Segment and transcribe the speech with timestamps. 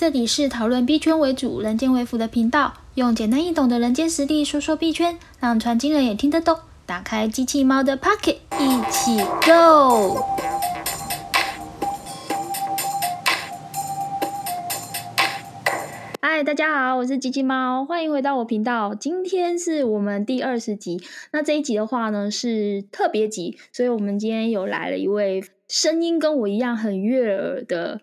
[0.00, 6.56] 这里是讨论币圈为主、人间为辅的频道，用简单易懂的人间实力说说币圈，让传经人也听得懂。
[6.86, 10.24] 打开机器猫的 Pocket，一起 Go！
[16.22, 18.94] 嗨，大家好，我是机器猫，欢迎回到我频道。
[18.94, 28.00] 今天是我们第二十集，那这一集的话呢是特别集，所以我们今天有来了一位声音跟我一样很悦耳的。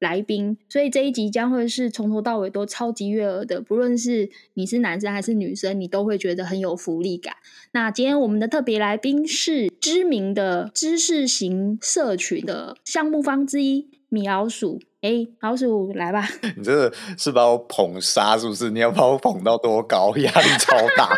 [0.00, 7.36] 来宾，所以这一集将会是从头到尾都超级悦耳的，不论是你是男生还是女生，你都会觉得很有福利感。
[7.72, 14.78] 那今天我们的特别来宾是知名的知识型社群的项目方之一米老鼠。
[15.00, 16.28] 哎，老鼠来吧！
[16.58, 18.68] 你这个是把我捧杀是不是？
[18.68, 20.14] 你要把我捧到多高？
[20.20, 21.08] 压力超大。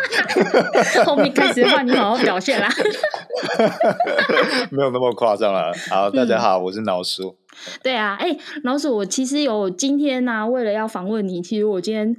[1.03, 2.69] 后面开始的话，你好好表现啦。
[4.71, 5.73] 没有那么夸张了。
[5.89, 7.35] 好，大家好，我是老鼠。
[7.83, 12.15] 对啊，哎，老鼠，我其实有今天呢，为了要访问你，其实我今天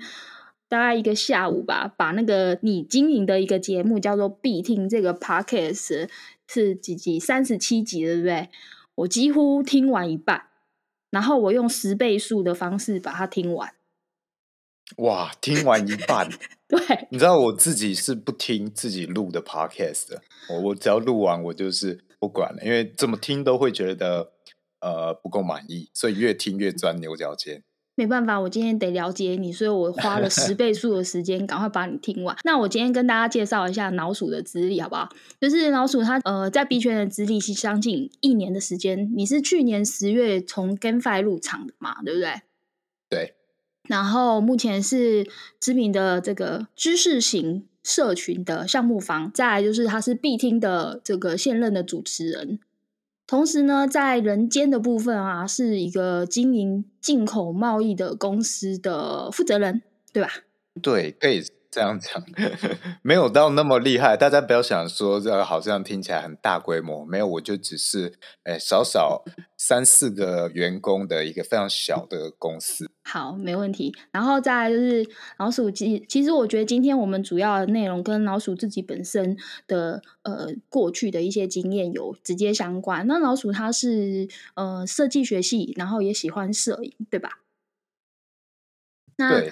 [0.68, 6.09] 大概一个下午吧，把那个你经营的一个节目叫做《必听》这个 podcast
[6.46, 7.18] 是几集？
[7.18, 8.51] 三十七集，对不对？
[8.96, 10.43] 我几乎听完一半，
[11.15, 13.73] 然后我用十倍速的方式把它听完。
[14.96, 16.29] 哇，听完一半，
[16.68, 24.32] 对，你知道我自己是不听自己录的 podcast 的，我我只要录完，我就是不管了，因为怎么听都会觉得。
[24.80, 27.65] 呃，不够满意，所以越听越钻牛角尖。
[27.96, 32.36] 没办法，我今天得了解你，所以我花了十 倍数的时间，赶快把你听完。
[32.45, 35.09] 那我今天跟大家介绍一下老鼠的资历，好不好？
[35.40, 39.12] 就是老鼠它呃，在币圈的资历是将近一年的时间。
[39.16, 42.02] 你是去年十月从 GameFi 入场的嘛？
[42.02, 42.42] 对不对？
[43.09, 43.34] 对。
[43.88, 45.29] 然后目前是
[45.60, 52.58] 知名的这个知识型社群的项目方，再来就是他是必听的这个现任的主持人。
[53.35, 59.82] 同时呢，在人间的部分啊，是一个经营进口贸易的公司的负责人，
[60.13, 60.30] 对吧？
[60.80, 61.43] 对，可以。
[61.68, 62.23] 这样讲
[63.02, 68.12] 没有到那么厉害，大家不要想说这好像听起来很大规模，没有，我就只是
[68.44, 69.25] 诶少少
[69.56, 72.88] 三四个员工的一个非常小的公司。
[73.04, 73.94] 好，没问题。
[74.10, 75.06] 然后再来就是
[75.38, 83.06] 老鼠，其其实我觉得今天我们主要的内容跟老鼠自己本身的呃过去的一些经验有直接相关。
[83.06, 87.41] 那老鼠它是呃设计学系，然后也喜欢摄影，对吧？
[89.16, 89.43] 那。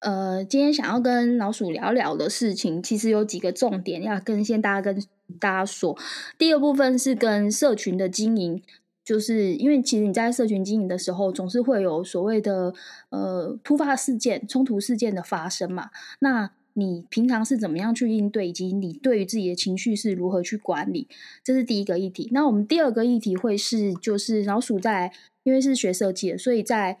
[0.00, 4.98] 呃，今天想要跟老鼠聊聊的事情，其实有几个重点要跟先大家跟
[5.38, 5.94] 大家说。
[6.38, 8.62] 第一个部分是跟社群的经营，
[9.10, 12.72] 就是因为其实你在社群经营的时候，总是会有所谓的
[13.08, 15.90] 呃突发事件、冲突事件的发生嘛。
[16.20, 21.08] 那你平常是怎么样去应对，以及你对于自己的情绪是如何去管理？
[21.42, 22.28] 这是第一个议题。
[22.30, 26.96] 那我们第二个议题会是，就是老鼠在因为是学设计的，所以在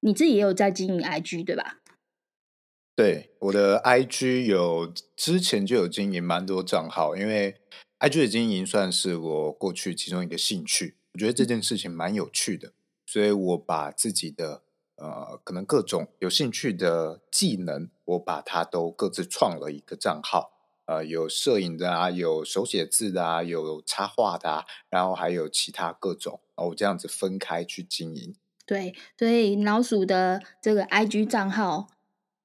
[0.00, 1.78] 你自己也有在经营 IG 对吧？
[2.94, 7.56] 对我的 IG 有之前就有经营蛮多账号，因为
[8.00, 12.72] IG 的经营算是我过去其中一个兴趣，我觉得这件事情蛮有趣的，
[13.06, 14.62] 所以我把自己的
[14.96, 20.52] 呃可能各种有兴趣的技能，我把它都各自创了一个账号，
[20.86, 28.34] 呃，有摄影的啊，有手写字的啊，有插画的啊，然后还有其他各种，我这样子分开去经营。
[28.64, 31.88] 对，所以老鼠的这个 IG 账号。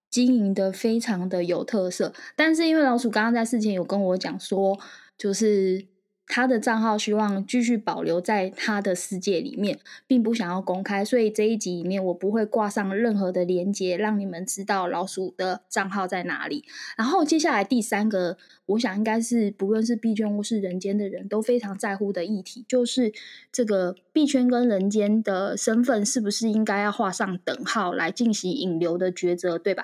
[0.07, 4.79] 经营的非常的有特色，但是因为老鼠刚刚在事前有跟我讲说，
[5.17, 5.85] 就是
[6.27, 16.65] 他的账号希望继续保留在他的世界里面，并不想要公开，所以这一集里面我不会挂上任何的连接，让你们知道老鼠的账号在哪里。
[16.97, 23.13] 然后接下来第三个，我想应该是不论是币圈或是人间的人都非常在乎的议题，就是
[23.51, 29.83] 这个币圈跟人间的身份是不是应该要画上等号来进行引流的抉择，对吧？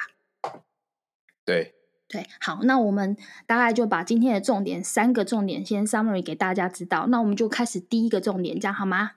[1.46, 1.74] 对
[2.12, 3.16] 对，好，那我们
[3.48, 7.08] 大概就把今天的重点三个重点先 summary 给大家知道。
[7.08, 9.12] 那我们就开始第一个重点，这样好吗？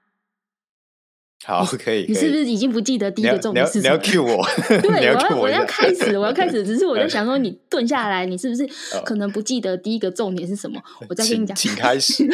[1.45, 2.07] 好，可以。
[2.07, 3.97] 你是不是已经不记得第一个重点是什么？
[3.99, 4.47] 你要 cue 我？
[4.81, 6.65] 对，我要我要开始，我要开始。
[6.65, 8.65] 只是我在想说，你顿下来，你是不是
[9.05, 10.81] 可能不记得第一个重点是什么？
[11.09, 12.31] 我再跟你讲，请开始。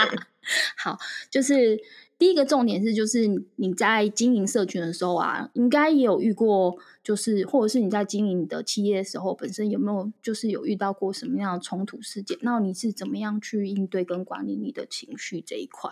[0.76, 0.98] 好，
[1.30, 1.80] 就是
[2.18, 3.26] 第一个重点是，就是
[3.56, 6.76] 你在经营社群的时候啊，应该也有遇过。
[7.04, 12.38] 就是，或者是你在经营你的企业的时候，本身有没有就是有遇到过什么样的冲突事件？
[12.40, 15.90] 那你是怎么样去应对跟管理你的情绪这一块？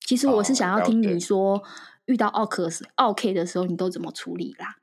[0.00, 1.62] 其实我是想要听你说，
[2.06, 4.78] 遇到奥克斯、奥 K 的时候，你都怎么处理啦？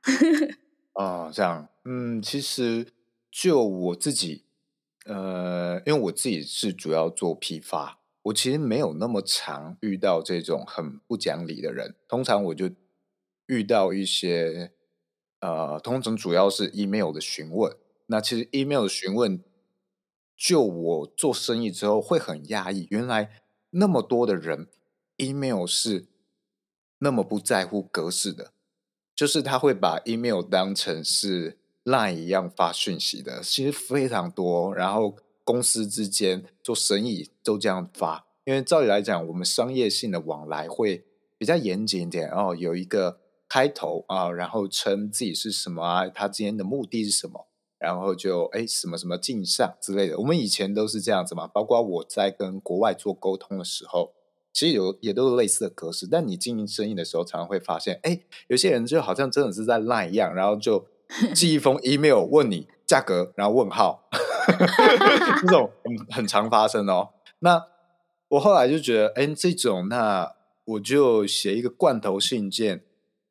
[0.94, 2.86] 哦，这样，嗯，其实
[3.28, 4.44] 就我自己，
[5.06, 12.70] 呃，因为我自己是主要做批发，我其实没有那么常遇到这种很不讲理的人，通常我就。
[13.46, 14.72] 遇到一些
[15.44, 17.76] 呃，通常主要是 email 的询问。
[18.06, 19.42] 那其实 email 的询问，
[20.34, 24.68] 就我做生意之后会很压抑，原来那么多的人
[25.18, 26.06] email 是
[27.00, 28.52] 那么不在乎格式的，
[29.14, 34.74] 就是他会把 email 当成是 line 一样发讯息的，其实非常多。
[34.74, 35.14] 然后
[35.44, 41.04] 公司之间做生意都这样发，因为照理来讲，我们商业性的往来会
[41.36, 43.20] 比较严谨一点哦，有一个
[43.54, 47.46] 开头啊，然后称自己是什么啊，他今天的目的是什么。
[47.78, 51.46] 然后就哎什么什么镜像之类的，我们以前都是这样子嘛。
[51.46, 54.12] 包括我在跟国外做沟通的时候，
[54.52, 56.08] 其实有也都是类似的格式。
[56.10, 60.84] 但你经营生意的时候，常常会发现，哎，有些人就好像真的是在 line 一样，然后就
[61.32, 64.08] 寄一封 email 问你价格，然后问号，
[65.42, 67.10] 这种很很常发生哦。
[67.38, 67.64] 那
[68.30, 70.34] 我后来就觉得，哎，这种那
[70.64, 72.82] 我就写一个罐头信件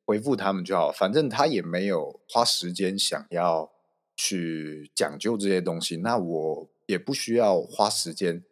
[0.06, 3.72] 回复他们就好，反正他也没有花时间想要。
[4.16, 8.44] 去讲究这些东西，那我也不需要花时间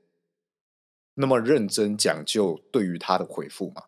[1.13, 3.83] 那么认真讲究对于他的回复嘛。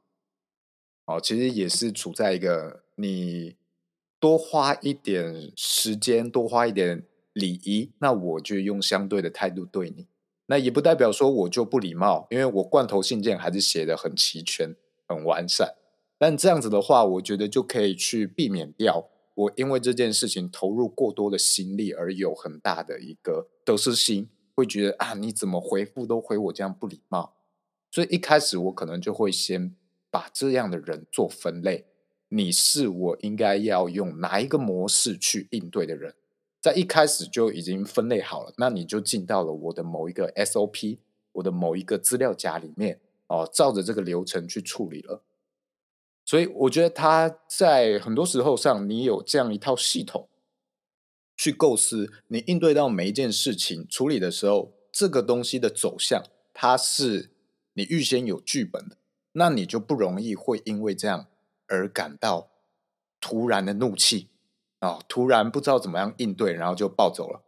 [1.05, 3.55] 哦，其实也是处在一个你
[4.19, 10.07] 多花一点时间，多花一点礼仪，那我就用相对的态度对你。
[10.45, 14.75] 那也不代表说我就不礼貌，因为我罐头信件还是写的很齐全、
[15.07, 15.73] 很完善。
[16.25, 19.09] 但这样子的话，我觉得就可以去避免掉。
[19.33, 27.33] 我因为这件事情投入过多的心力，而有很大的一个得失心，会觉得啊，你怎么回复都回我这样不礼貌。
[27.91, 29.75] 所以一开始我可能就会先
[30.09, 31.87] 把这样的人做分类，
[32.29, 36.13] 你是我应该要用哪一个模式去应对的人，
[36.61, 40.99] 在一开始就已经分类好了，那你就进到了我的某一个 SOP，
[41.33, 45.21] 我的某一个资料夹里面哦，照着这个流程去处理了。
[46.25, 50.29] 所以我觉得他在很多时候上，你有这样一套系统
[51.35, 56.23] 去构思，你应对到每一件事情处理的时候，这个东西的走向，
[56.53, 57.31] 它是
[57.73, 58.97] 你预先有剧本的，
[59.33, 61.27] 那你就不容易会因为这样
[61.67, 62.51] 而感到
[63.19, 64.29] 突然的怒气
[64.79, 67.43] 啊，突然不知道怎么样应对，然后就暴走了。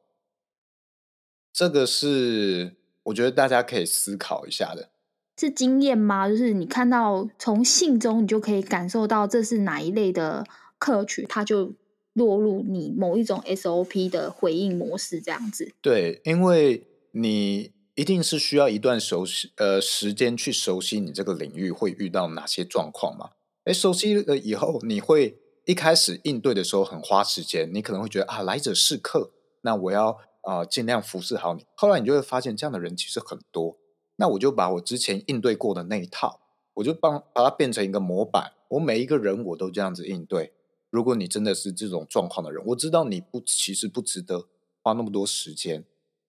[1.53, 4.89] 这个是我觉得大家可以思考一下的。
[5.37, 6.29] 是经验吗？
[6.29, 10.45] 就是你看到从信中，你就可以感受到这是哪一类的
[10.77, 11.73] 客群，它就
[12.13, 15.73] 落入你某一种 SOP 的回应模式这样子。
[15.81, 23.31] 对，因为你一定是需要一段熟悉呃时间去熟悉你这个领域会遇到哪些状况嘛。
[23.65, 29.31] 哎，熟悉了以后，你会一开始应对的时候很花时间，你可能会觉得啊来者是客，
[29.63, 31.65] 那我要啊尽量服侍好你。
[31.75, 33.77] 后来你就会发现，这样的人其实很多。
[34.17, 36.39] 那我就把我之前应对过的那一套，
[36.75, 38.53] 我就帮把它变成一个模板。
[38.69, 40.53] 我每一个人我都这样子应对。
[40.89, 44.47] 如果你真的是这种状况的人，我知道你不其实不值得
[44.81, 45.83] 花那么多时间。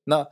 [0.05, 0.27] 那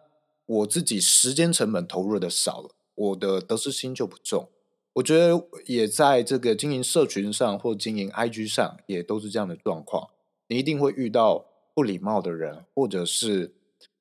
[0.47, 4.49] 我自己时间成本投入的少了，我的得失心就不重。
[4.95, 10.11] 我觉得也在这个经营社群上或经营 IG 上，也都是这样的状况。
[10.49, 13.55] 你一定会遇到不礼貌的人，或者是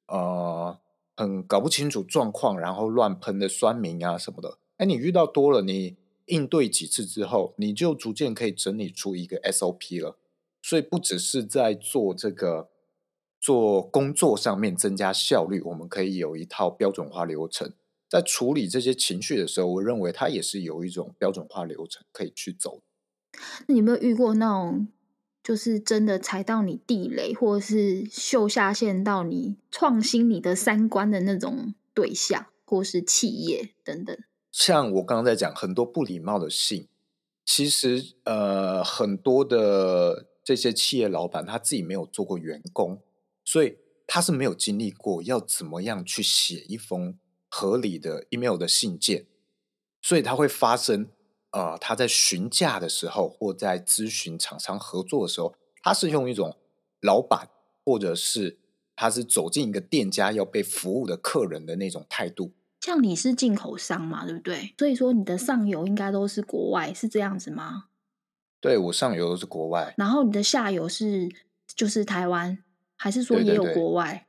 [0.07, 0.79] 呃。
[1.15, 10.17] 很搞不清楚状况，然后乱喷的酸民啊什么的，哎，你遇到多了，你应对几次之后，你就逐渐可以整理出一个 SOP 了。
[10.61, 12.69] 所以不只是在做这个
[13.39, 17.73] 做工作上面增加效率，我们可以有一套标准化流程。
[18.09, 22.81] 在处理这些情绪的时候，我认为它也是有一种标准化流程可以去走。
[23.67, 24.87] 那你有没有遇过那种？
[25.43, 34.17] 就是真的踩到你地雷，或者是秀下限到你创新你的三观的那种对象，或是企业等等。
[34.49, 36.87] 像我刚刚在讲很多不礼貌的信，
[37.43, 43.01] 其实呃很多的这些企业老板他自己没有做过员工，
[43.43, 47.17] 所以他是没有经历过要怎么样去写一封
[47.49, 49.25] 合理的 email 的信件，
[50.01, 51.09] 所以他会发生。
[51.53, 56.57] 呃，他在询价的时候，或在咨询厂商合作的时候，他是用一种
[56.99, 57.47] 老板，
[57.85, 58.57] 或者是
[58.95, 62.53] 他是走进一个店家要被服务的客人的那种态度。
[62.81, 64.73] 像你是进口商嘛，对不对？
[64.79, 67.85] 所以说你的上游应该都是国外，是这样子吗？
[68.59, 71.29] 对我上游都是国外，然后你的下游是
[71.75, 72.63] 就是台湾，
[72.95, 74.25] 还是说也有国外？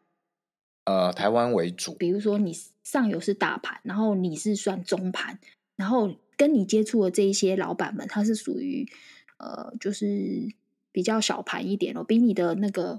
[0.84, 1.94] 呃，台湾为主。
[1.94, 5.38] 比如说你上游是大盘，然后你是算中盘，
[5.76, 6.16] 然后。
[6.36, 8.86] 跟你接触的这一些老板们，他是属于
[9.38, 10.48] 呃，就是
[10.92, 12.98] 比较小盘一点哦，比你的那个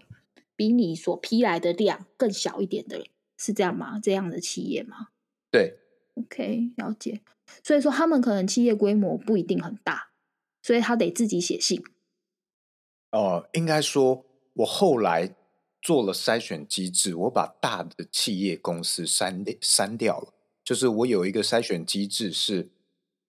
[0.56, 3.06] 比你所批来的量更小一点的，
[3.38, 4.00] 是这样吗？
[4.00, 5.10] 这样的企业吗？
[5.52, 5.78] 对
[6.16, 7.22] ，OK，了解。
[7.64, 10.10] 所以说他们可能企业规模不一定很大，
[10.62, 11.84] 所以他得自己写信，
[13.12, 15.36] 哦，应该说，我后来
[15.82, 20.34] 做了筛选机制，我把大的企业公司删删掉了。
[20.64, 22.70] 就是我有一个筛选机制是，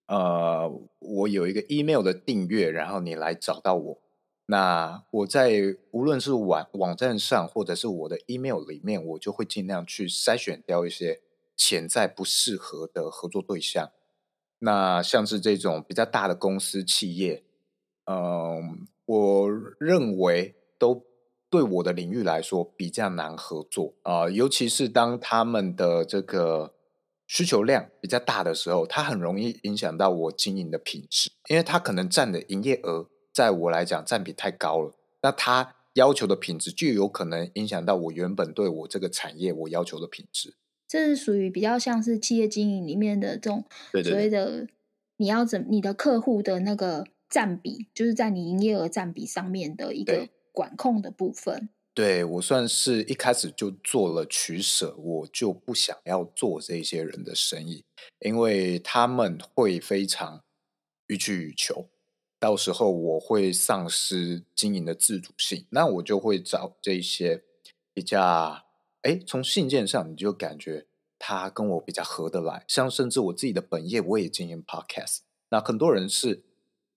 [0.07, 3.99] 呃，我有一个 email 的订阅，然后你来找到我。
[4.49, 11.21] 那我在无论是网网站上，或者是我的 email 里面，我就会尽量去筛选掉一些
[11.57, 13.91] 潜在不适合的合作对象。
[14.61, 17.43] 那像是这种比较大的公司企业，
[18.05, 21.05] 嗯，我认为都
[21.51, 26.76] 对我的领域来说比较难合作啊，尤其是当他们的这个
[27.27, 33.09] 需求量比较大的时候，它很容易影响到我经营的品质，因为它可能占的营业额。
[33.33, 40.55] 在我来讲，占比太高了，那它要求的品质就有可能影响到我原本对我这个产业我要求的品质。
[40.89, 43.67] 这是属于比较像是企业经营里面的这种
[44.03, 44.67] 所谓的
[45.19, 51.69] 你要怎你的客户的那个占比，就是在你营业额占比上面的一个管控的部分。
[51.97, 57.87] 对我算是一开始就做了取舍，我就不想要做这些人的生意，
[58.21, 60.45] 因为他们会非常
[61.07, 61.89] 予取予求。
[62.39, 67.43] 到时候我会丧失经营的自主性，那我就会找这些
[67.95, 68.67] 比较
[69.01, 70.85] 哎，从信件上你就感觉
[71.19, 76.45] 他跟我比较合得来，像甚至我自己的本业我也经营 podcast，那很多人是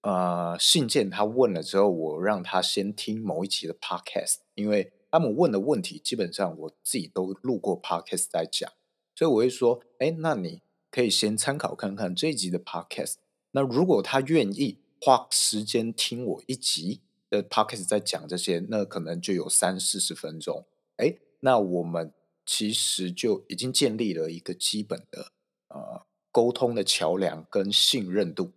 [0.01, 8.71] 呃信件他问了之后，我让他先听某一期的 podcast，因为他们问的问题基本上我自己都录过 podcast 在讲，
[9.15, 13.15] 所以我会说，哎，那你可以先参考看看这一集的 podcast，
[13.51, 14.79] 那如果他愿意。
[15.01, 20.65] 花时间听我一集的 podcast 在讲这些，那可能就有三四十分钟。
[20.97, 22.13] 哎，那我们
[22.45, 25.31] 其实就已经建立了一个基本的
[25.69, 28.51] 呃沟通的桥梁跟信任度，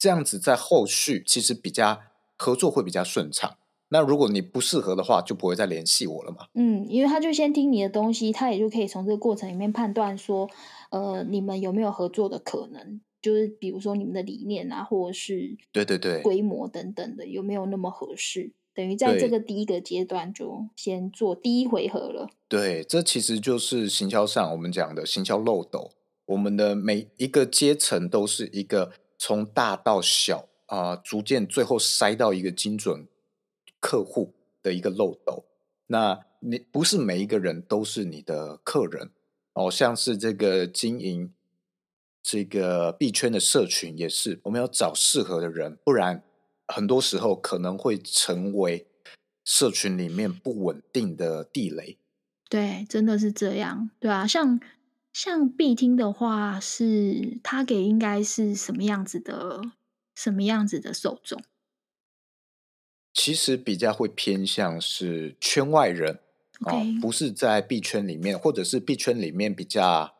[0.00, 2.00] 这样子在后续其实比较
[2.36, 3.58] 合作会比较顺畅。
[3.90, 6.46] 那如果你不适合的话，就不会再联系我了嘛。
[6.54, 10.48] 嗯，因为他就先听你的东西，他也就可以从这个过程里面判断说，
[10.90, 13.00] 呃，你们有没有合作的可能。
[13.20, 18.52] 就是比如说你们的理念啊，或者是对对对规模等等的，有没有那么合适？
[18.72, 22.30] 等于在这个第一个阶段就先做第一回合了。
[22.48, 25.90] 对，这其实就是行销上我们讲的行销漏斗。
[26.26, 33.06] 我们的每一个阶层都是一个从大到小啊，逐渐最后筛到一个精准
[33.78, 35.44] 客户的一个漏斗。
[35.88, 39.10] 那你不是每一个人都是你的客人
[39.52, 41.34] 哦，像是这个经营。
[42.22, 46.22] 这个币圈的社群也是，我们要找适合的人，不然
[46.68, 48.86] 很多时候可能会成为
[49.42, 51.98] 社群里面不稳定的地雷。
[52.50, 54.60] 对，真的是这样，对啊，像
[55.12, 59.60] 像必听的话，是他给应该是什么样子的，
[60.14, 61.42] 什么样子的受众？
[63.12, 66.20] 其实比较会偏向是圈外人
[66.60, 70.14] 啊，不是在币圈里面，或者是币圈里面比较。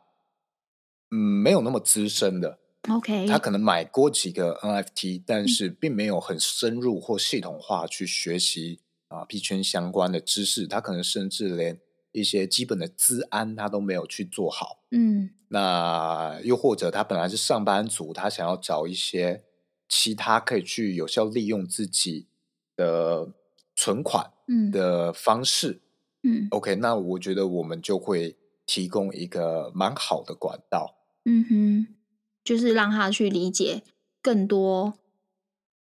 [1.12, 8.78] 嗯，没有那么资深的，OK，他可能买过几个 NFT，但是并没有很深入或系统化去学习
[9.09, 11.80] 啊币圈相关的知识，他可能甚至连
[12.12, 14.82] 一些基本的资安他都没有去做好。
[14.90, 19.44] 嗯，那又或者他本来是上班族，他想要找一些
[19.88, 22.26] 其他可以去有效利用自己
[22.76, 23.32] 的
[23.76, 24.32] 存款
[24.72, 25.80] 的方式。
[26.22, 28.36] 嗯，OK，那我觉得我们就会
[28.66, 30.96] 提供一个蛮好的管道。
[31.24, 31.94] 嗯哼，
[32.44, 33.82] 就是让他去理解
[34.20, 34.94] 更多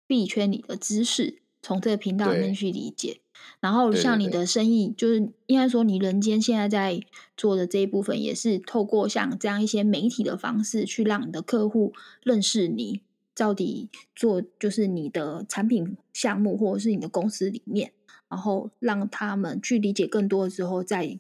[0.06, 3.22] 币圈里的知识，从这个频道里面去理解。
[3.60, 7.02] 然后像你的生意，就是应该说你人间现在在
[7.36, 11.94] 做的这一部分，也是透过像这样一些媒体的方式，去让你的客户
[12.24, 13.02] 认识你，
[13.36, 17.92] 到底做就是你的产品项目或者是你的公司里面，
[18.30, 21.20] 然后让他们去理解更多之后再。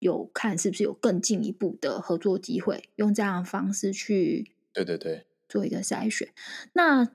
[0.00, 6.30] 有看是不是有更进一步的合作机会，用这样的方式去对对对做一个筛选。
[6.72, 7.06] 那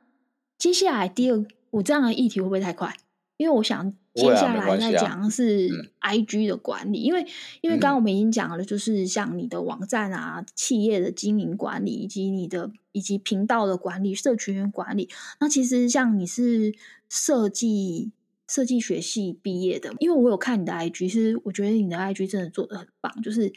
[0.60, 2.96] 接下来第二，我这样的议题会不会太快？
[3.38, 5.70] 因为我想接下来再讲是
[6.00, 7.28] I G 的管理，因为
[7.62, 15.10] 因为刚刚我们已经讲了，就是像你的网站啊、企业的经营管理，以及你的以及频道的管理、社群管理。
[15.40, 16.74] 那其实像你是
[17.08, 18.12] 设计。
[18.48, 23.52] 设计学系毕业的，因为我有看你的 IG，其实我觉得你的 IG 真的做的很棒，就是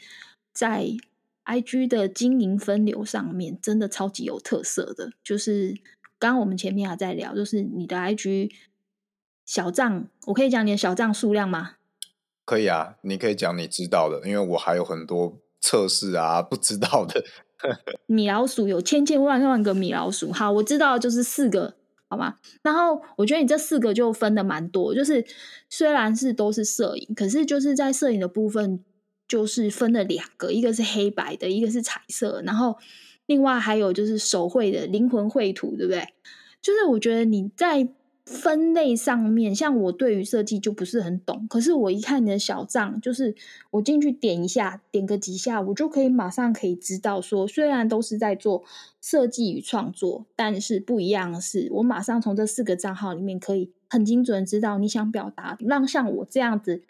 [0.51, 0.89] 在
[1.45, 5.11] IG 的经营分流上面，真的超级有特色的。
[5.23, 5.75] 就是
[6.17, 8.49] 刚刚我们前面还在聊，就是你的 IG
[9.49, 11.71] 小账，我可以讲你的小账数量吗？
[12.45, 17.23] 可以啊，你可以讲你知道的，因为我还有很多测试啊不知道的。
[18.05, 21.73] 米老鼠有千千万万个米老鼠，好，我知道就是四个
[22.07, 22.35] 好吗？
[22.61, 25.25] 然后我觉得你这四个就分的蛮多，就是
[25.67, 28.85] 虽然是都是摄影，可是就是在摄影的部分
[29.27, 32.77] 就是分了两个，一个是黑白的，一个是彩色，然后
[33.25, 36.07] 另外还有就是手绘的灵魂绘图，对不对？
[36.61, 37.89] 就是我觉得你在。
[38.31, 43.35] 分类上面，像我对于设计就不是很懂，可是我一看你的小账，就是
[43.71, 48.63] 我进去点一下，点个几下，我就可以马上可以知道说，虽然都是在做
[49.01, 56.83] 设计与创作，但是不一样的是，我马上从这四个账号里面可以很精准知道你想表达，让像我这样子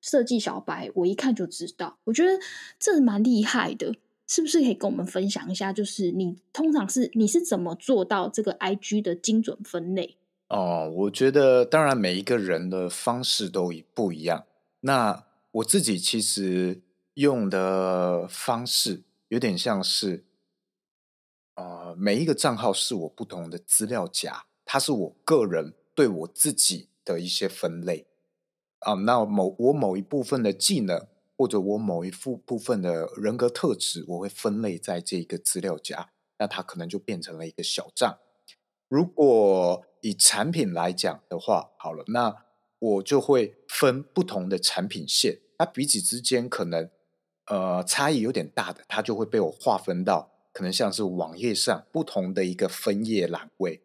[0.00, 1.98] 设计小白，我一看就知道。
[2.04, 2.38] 我觉得
[2.78, 3.96] 这蛮厉害的，
[4.28, 5.72] 是不是可以跟我们分享一下？
[5.72, 10.16] 就是你通常是你是怎么做到这个 IG 的精准分类？
[10.54, 14.46] 哦，我觉得当然每一个人的方式都不一样。
[14.82, 16.80] 那我自己其实
[17.14, 20.24] 用的方式有点像是，
[21.56, 28.06] 呃，每一个账号是我不同的资料夹，它是我个人对我自己的一些分类
[28.78, 28.94] 啊。
[28.94, 31.04] 那某我某一部分的技能，
[31.36, 38.18] 或者我某一副部分的人格特质，我会分类在这一个资料夹，那它可能就变成了一个小账。
[38.88, 42.44] 如果以产品来讲的话，好了，那
[42.78, 46.90] 我就会分不同的产品线，它彼此之间可能
[47.46, 53.82] 呃差异有点大的，它就会被我划分到可能像是网页上不同的一个分页栏位，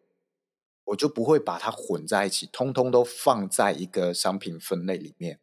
[0.84, 5.40] 我就不会把它混在一起，通通都放在一个商品分类里面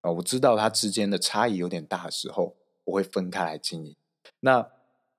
[0.00, 0.10] 啊。
[0.10, 3.94] 我知道它之间的差异有点大的时候，我会分开来经营。
[4.40, 4.68] 那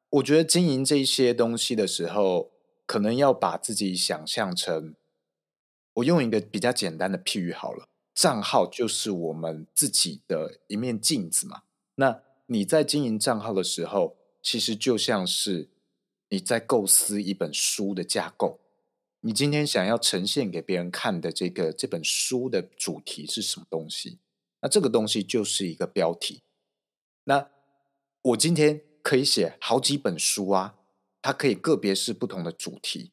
[0.10, 2.52] 我觉得经营这些东西的时候。
[2.90, 4.96] 可能要把自己想象成，
[5.94, 11.62] 我用一个比较简单的譬喻好了，账号就是我们自己的一面镜子嘛。
[11.94, 15.70] 那你在经营账号的时候，其实就像是
[16.30, 18.60] 你在构思一本书的架构。
[19.20, 24.18] 你今天想要呈现给别人看的这个这本书的主题是什么东西？
[24.62, 26.42] 那这个东西就是一个标题。
[27.26, 27.52] 那
[28.24, 30.78] 我今天可以写好几本书啊。
[31.22, 33.12] 它可以个别是不同的主题，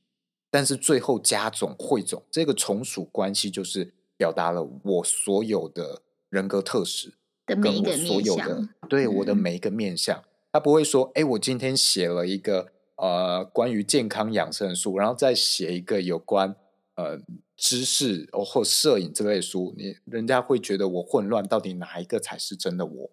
[0.51, 7.15] 但是最后加总汇总，这个从属关系就是表达了我所有的人格特质
[7.45, 10.23] 的每一个所有的对我的每一个面相。
[10.53, 16.57] 他不会说，哎，我今天写了一个呃关于健康养生的书，然后再写一个有关
[16.95, 17.21] 呃
[17.57, 23.11] 知识或摄影这类书，你人家会觉得我混乱，到底哪一个才是真的我？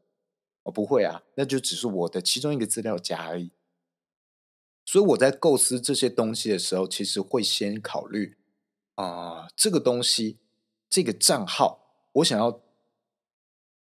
[0.63, 3.51] 我不会啊，那就只是我的其中一个资料夹而已。
[4.93, 8.37] 所以我在构思这些东西的时候，其实会先考虑
[8.93, 10.37] 啊，这个东西，
[10.87, 12.61] 这个账号，我想要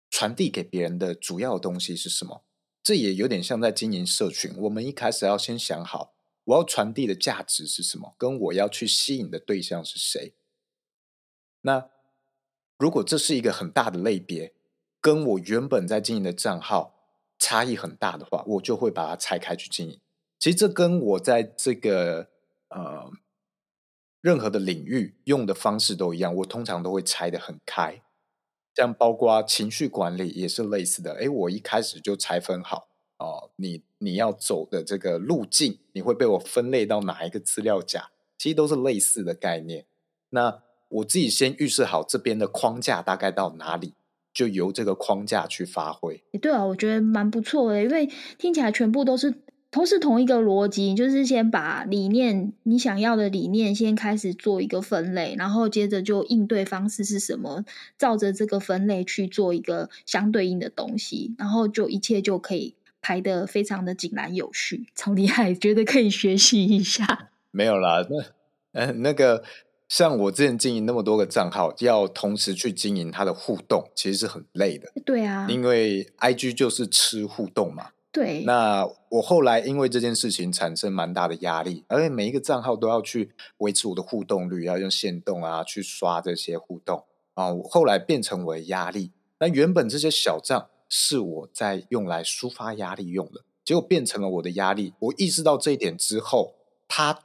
[0.09, 2.43] 传递给别人的主要东西是什么？
[2.83, 4.57] 这也有点像在经营社群。
[4.57, 6.15] 我们一开始要先想好，
[6.45, 10.33] 我要传递的价值是什么，跟我要去吸引的对象是谁。
[11.61, 11.91] 那
[12.79, 14.55] 如果这是一个很大的类别，
[15.03, 16.95] 跟我原本在经营的账号
[17.39, 20.01] 差异很大的话，我就会把它拆开去经营。
[20.39, 22.29] 其实这跟我在这个
[22.69, 23.11] 呃
[24.21, 28.03] 任何的领域用的方式都一样，我通常都会拆的很开，
[28.75, 31.15] 像包括情绪管理也是类似的。
[31.15, 38.11] 哎，我一开始就拆分好哦，你你要走的这个路径，你会被我分类到哪一个资料夹？
[38.37, 39.87] 其实都是类似的概念。
[40.31, 43.95] 那我自己先预设好这边的框架大概到哪里，
[44.35, 46.23] 就由这个框架去发挥。
[46.43, 49.44] 对啊，我觉得蛮不错的，因为听起来全部都是。
[49.75, 57.65] 都是同一个逻辑，就是先把理念，你想要的理念先开始做一个分类，然后接着就应对方式是什么，
[57.99, 67.31] 照着这个分类去做一个相对应的东西，然后就一切就可以排的非常的井然有序，超厉害，觉得可以学习一下。
[67.51, 68.07] 没有啦，
[68.73, 69.43] 那呃那个
[69.89, 74.93] 像我之前经营那么多个账号，要同时去经营它的互动，其实是很累的。
[75.05, 77.89] 对啊，因为 I G 就是吃互动嘛。
[78.15, 89.11] 对，那我后来因为这件事情产生蛮大的压力，而且每一个账号都要去维持我的互动率，要用线动啊去刷这些互动啊，我后来变成我的压力。
[89.41, 94.95] 那原本这些小账是我在用来抒发压力用的，结果变成了我的压力。
[95.01, 96.55] 我意识到这一点之后，
[96.87, 97.19] 它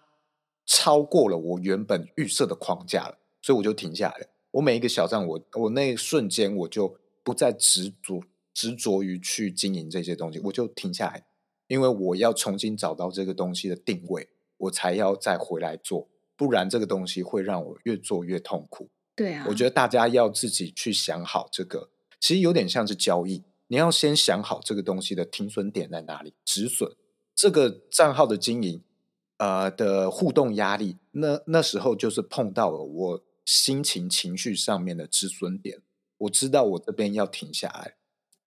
[0.65, 4.27] 超过了我原本预设的框架了，所以我就停下来。
[4.49, 8.23] 我每一个小账，我我那一瞬间我就不再执着。
[8.53, 11.25] 执着于去经营这些东西，我就停下来，
[11.67, 18.89] 因为我要重新找到这个东西的定位，我才要再回来做，不然这个东西会让我越做越痛苦。
[19.15, 26.95] 对啊，我觉得大家要自己去想好这个，其实有点像是交易，你要先想好这个东西的停损点在哪里，止损。
[27.35, 28.81] 这个账号的经营
[29.37, 35.81] 呃的互动压力，那那时候就是碰到了我心情情绪上面的止损点，
[36.17, 37.95] 我知道我这边要停下来，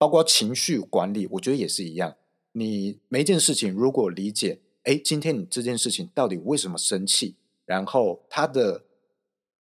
[0.03, 2.17] 包括情绪管理，我觉得也是一样。
[2.51, 8.83] 你每一件事情如果理解，哎，今天你这件事情到底为什么生气，然后它的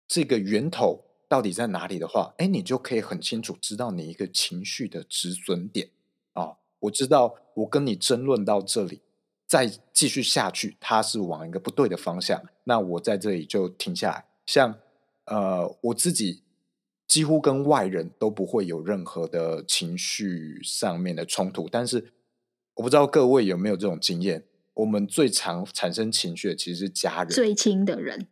[0.06, 5.88] 这个源头到底在哪里的话，哎，你就可以很清楚知道你一个情绪的止损点
[6.34, 6.58] 啊。
[6.80, 9.00] 我知道我跟你争论到这里，
[9.46, 14.26] 再继续下去，它是往一个不对的方向，那我在这里就停下来。
[14.44, 14.78] 像
[15.24, 16.42] 呃，我自己
[17.08, 22.12] 几乎跟外人都不会有任何的情绪上面的冲突，但是
[22.74, 24.44] 我不知道各位有没有这种经验，
[24.74, 28.28] 我们最常产生情绪的其实是家人，最亲的人。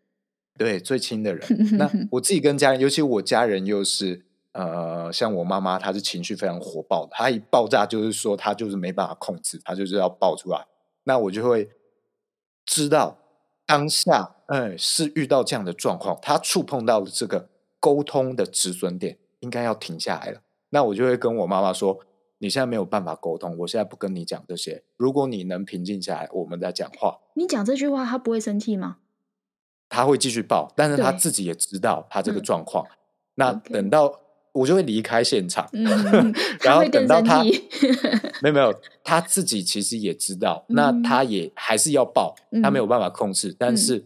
[0.59, 10.67] 对最亲的人， 那我自己跟家人，尤其我家人又是呃，像我妈妈，她是情绪非常火爆的，她一爆炸就是说她就是没办法控制，她就是要爆出来。
[11.05, 11.69] 那我就会
[12.65, 13.19] 知道
[13.67, 20.41] 当下，哎，是遇到这样的状况，她触碰到了这个沟通的止损点，应该要停下来了。
[20.71, 22.01] 那我就会跟我妈妈说
[22.39, 24.83] ：“你现在没有办法沟通，我现在不跟你讲这些。
[24.97, 28.99] 如果你能平静下来，我们再讲话。”你讲这句话，他不会生气吗？
[29.89, 32.85] 他会继续报，但是他自己也知道他这个状况。
[33.37, 34.21] 那等到
[34.53, 35.69] 我就会离开现场，
[36.61, 37.45] 然后等到他
[38.43, 43.55] 没有没有，他自己其实也知道，那他也还是要报，他没有办法控制。
[43.57, 44.05] 但是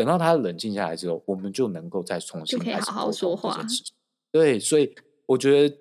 [0.00, 3.62] 等到他冷静下来之后，我们就能够再重新可以好好说话。
[4.32, 4.94] 对，所以
[5.26, 5.76] 我觉得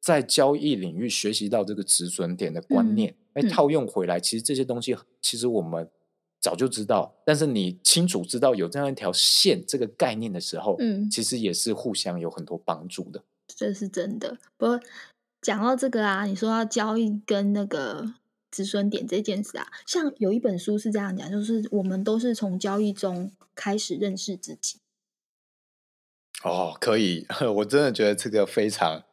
[0.00, 5.90] 在交易领域学习到这个止损点的观念，哎，套用回来，其实这些东西其实我们。
[6.40, 13.24] 早就知道，但是你清楚知道有这样一条线这个概念的时候，嗯，其实也是互相有很多帮助的。
[13.48, 14.38] 这是真的。
[14.56, 14.80] 不过
[15.42, 18.14] 讲到这个啊，你说要交易跟那个
[18.50, 24.78] 止损点这件事啊，像有一本书是这样讲，就是我们都是从交易中开始认识自己。
[26.42, 29.04] 哦，可以， 我真的觉得这个非常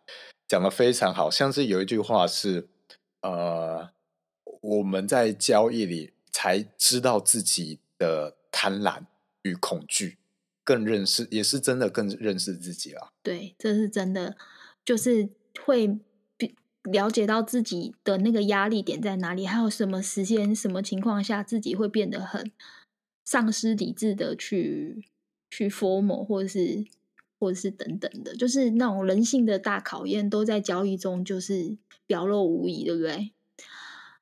[0.47, 2.67] 讲的非常好，像是有一句话是，
[3.21, 3.89] 呃，
[4.61, 6.13] 我们在交易里。
[6.37, 9.05] 才知道自己的贪婪
[9.43, 10.17] 与恐惧，
[10.65, 13.13] 更认识，也是真的更认识自己了。
[13.23, 14.35] 对，这是真的，
[14.83, 15.29] 就是
[15.63, 15.97] 会
[16.91, 22.51] 了解到自己的那个压力点在哪里，还有什么时间、什么情况下自己会变得很
[23.23, 25.03] 丧失理智的去
[25.49, 26.85] 去 form 或者是
[27.39, 33.31] 或者是等等的，就是那种人性的大考验，都在交易中就是表露无遗，对不对？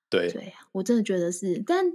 [0.10, 1.92] 对，对我真的觉得是，但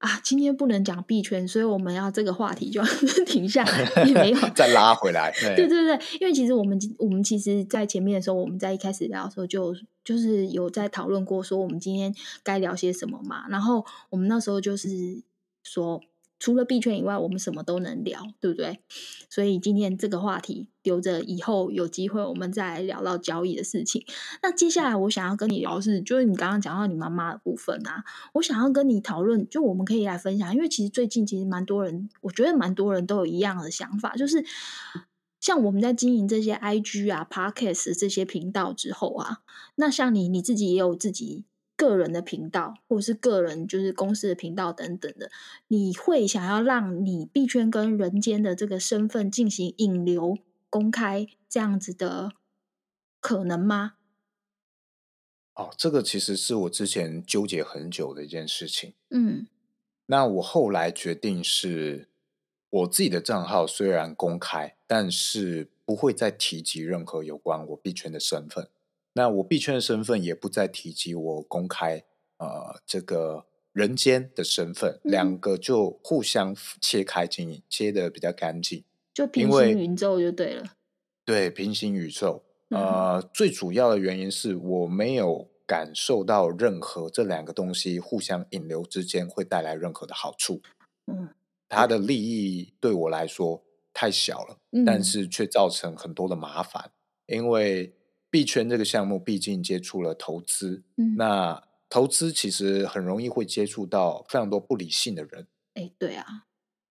[0.00, 2.86] 啊，今天不能讲币圈，所以我们要这个话题就要
[3.24, 5.32] 停下来，也没有 再拉回来。
[5.56, 13.46] 对对对，因为其实我们我们其实，在前面的时候，我们在一开始聊的时候，就就是有在讨论过，说我们今天该聊些什么嘛。
[13.48, 15.22] 然后我们那时候就是
[15.62, 16.00] 说。
[16.42, 18.80] 除了币圈以外，我们什么都能聊，对不对？
[19.28, 24.04] 所以今天这个话题留着以后有机会我们再聊到交易的事情。
[24.42, 34.44] 那接下来我想要跟你聊的是，就是你刚刚讲到你妈妈的部分啊，我想要跟你讨论，就我们可以来分享，因为其实最近其实蛮多人，我觉得蛮多人都有一样的想法，就是
[35.40, 39.38] 像我们在经营这些 IG 啊、Podcast 这些频道之后啊，
[39.76, 41.44] 那像你你自己也有自己。
[41.76, 45.30] 个人的频道，或者是个人就是公司的频道等等的，
[45.68, 50.36] 你会想要让你币圈跟人间的这个身份进行引流
[50.70, 52.30] 公开这样子的
[53.20, 53.96] 可能吗？
[55.54, 58.94] 哦，这个其实是我之前纠结很久的一件事情。
[59.10, 59.46] 嗯，
[60.06, 62.08] 那我后来决定是
[62.70, 68.70] 我自己的账号虽然公开，但是不会再提及任何有关我币圈的身份。
[69.14, 72.04] 那我币圈的身份也不再提及，我公开
[72.38, 80.64] 呃这个人间的身份，两个就互相切开经营，切的比较干净，就平行宇宙就对了。
[81.24, 90.60] 对，平行宇宙，呃，最主要的原因是我没有感受到任何这两个东西互相引流之间会带来任何的好处。
[91.06, 91.28] 嗯，
[91.68, 96.90] 它的利益对我来说太小了，但是却造成很多的麻烦，
[97.26, 97.94] 因为。
[98.32, 105.48] 币圈这个项目毕竟接触了投资，嗯，那投资其实很容易会接触到非常多不理性的人。
[105.74, 106.44] 哎，对啊，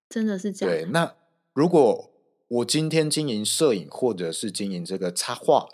[0.10, 0.75] 真的是这样。
[0.75, 1.15] 对，那
[1.53, 2.09] 如果
[2.49, 5.67] 我今天经营摄影，或者是经营这个插画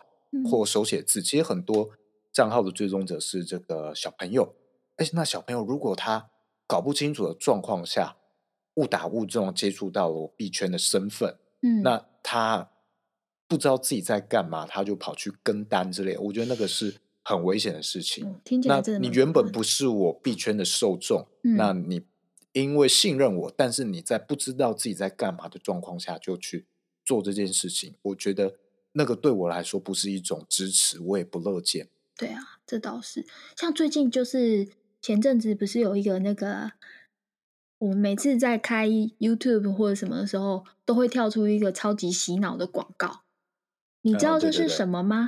[0.49, 1.89] 或手写字，其实很多
[2.31, 4.53] 账号的追踪者是这个小朋友。
[4.97, 6.29] 哎，那小朋友如果他
[6.67, 8.17] 搞不清楚的状况下，
[8.75, 12.69] 误打误撞接触到了币圈的身份，嗯，那他。
[13.47, 18.41] 不知道自己在干嘛，他就跑去跟单之类，我觉得那个是很危险的事情。
[18.43, 18.99] 听起来真的。
[18.99, 22.01] 你原本不是我币圈的受众，那你
[22.55, 26.65] 因为信任我，但是你在不知道自己在干嘛的状况下就去
[27.03, 28.55] 做这件事情，我觉得
[28.93, 31.89] 那个对我来说不是一种支持，我也不乐见。
[32.15, 33.25] 对啊，这倒是。
[33.57, 34.69] 像最近就是
[35.01, 36.71] 前阵子不是有一个那个，
[37.79, 43.23] 我们每次在开 YouTube 或者什么的时候，都会跳出一个超级洗脑的广告。
[44.01, 45.27] 你知道这是什么吗？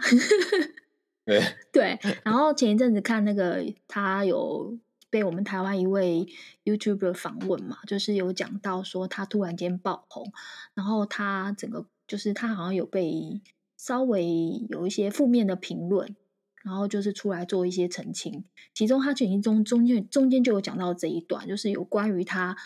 [1.25, 1.99] 对对。
[2.23, 4.77] 然后前一阵子看那个，他有
[5.17, 6.27] 被我们台湾一位
[6.63, 10.31] YouTuber 访问嘛，就是有讲到说他突然间爆红，
[10.75, 13.41] 然后他整个就是他好像有被
[13.75, 16.15] 稍微有一些负面的评论。
[16.63, 22.57] 然后就是出来做一些澄清，其中他澄清中中间中间就有讲到这一段，就是有关于他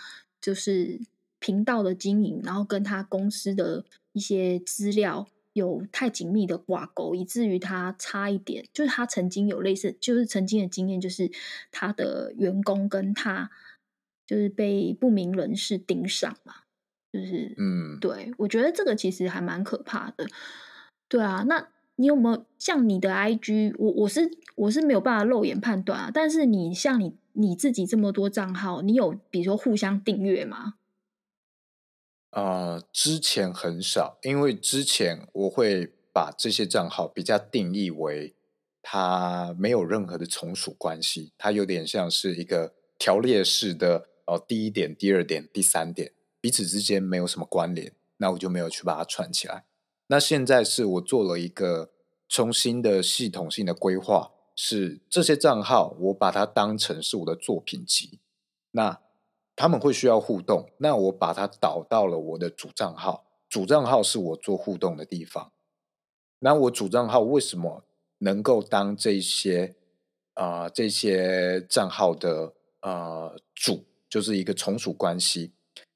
[0.41, 0.99] 就是
[1.37, 11.31] 频道的经营，然后跟他公司的一些资料有太紧密的挂钩，以至于他差一点，就是他曾经有类似，就是曾经的经验，就是
[11.71, 13.51] 他的员工跟他
[14.25, 16.55] 就是被不明人士盯上嘛，
[17.11, 20.27] 就是嗯，对我觉得这个其实还蛮可怕的，
[21.07, 21.67] 对啊，那。
[21.97, 23.75] 你有没有像你的 IG？
[23.77, 26.09] 我我是我是没有办法肉眼判断啊。
[26.11, 30.75] 但是你像你你自己这么多账号，你有比如说互相订阅吗？
[32.31, 38.35] 呃，之前很少，因为之前我会把这些账号比较定义为
[38.81, 49.65] 它没有任何的从属关系，它有点像是一个条列式的哦，第一点、第二点、第三点彼此之间没有什么关联，那我就没有去把它串起来。
[50.07, 51.91] 那现在是我做了一个
[52.29, 58.19] 重新的系统性的规划，是这些账号我把它当成是我的作品集，
[58.71, 59.01] 那
[59.55, 65.51] 他们会需要互动，那我把它导到了我的主账号，主账号是我做互动的地方。
[66.39, 67.83] 那我主账号为什么
[68.19, 69.75] 能够当这些
[70.33, 75.53] 啊这些账号的呃主，就是一个从属关系？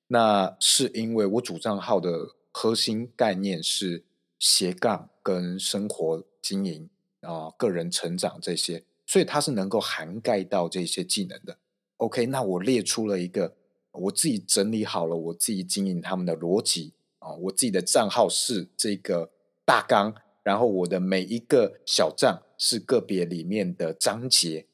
[0.08, 2.36] 那是因为我主账号的。
[2.58, 4.06] 核心概念是
[4.40, 6.90] 斜杠跟生活经营
[7.20, 11.58] 啊，个人成长这些，所以它是能够涵盖到这些技能的。
[12.06, 13.56] OK，那我列出了一个
[13.92, 19.32] 我自己整理好了，我自己经营他们的逻辑啊，我自己的账号是这个
[19.66, 20.14] 大纲，
[20.44, 24.68] 然后我的每一个小账是个别里面的章节，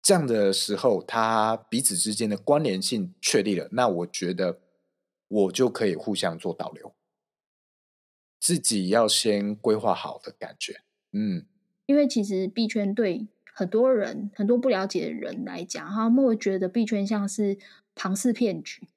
[0.00, 4.60] 这样的时候，它彼此之间的关联性确立了，那我觉得
[5.26, 6.94] 我就可以互相做导流。
[8.38, 11.44] 自己要先规划好的感觉，嗯，
[11.86, 13.26] 因为其实币圈对
[13.60, 17.58] 很多人、很多不了解的人来讲，他们会觉得币圈像是
[17.94, 18.88] 庞氏骗局，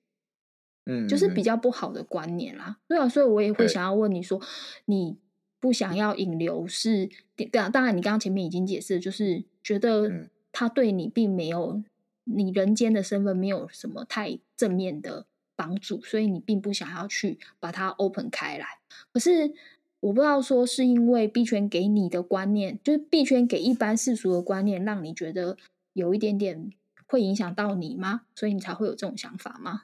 [0.86, 2.78] 嗯，就是比较不好的观念啦。
[2.88, 4.41] 对啊，所以我也会想要问你说，
[4.86, 5.17] 你
[5.60, 7.10] 不想要引流是？
[7.52, 11.84] 当当然，你刚刚前面已经解释，就是觉得他对你并没有
[12.23, 15.26] 你人间的身份没有什么太正面的。
[15.56, 18.65] 帮助，所以你并不想要去把它 open 开来。
[19.13, 19.54] 可是
[20.03, 25.57] 我不知道说是因为币圈给你的观念，就是币圈给一般世俗的观念，让你觉得
[25.93, 26.73] 有一点点
[27.07, 28.23] 会影响到你吗？
[28.35, 29.83] 所以你才会有这种想法吗？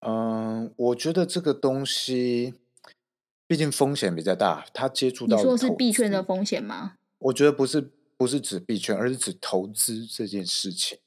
[0.00, 2.54] 嗯，我觉得这个东西
[3.46, 6.96] 毕竟风险比较大，它接触到你说是币圈的风险吗？
[7.18, 10.98] 我觉得不是，不是指币圈，而是指投资这件事情。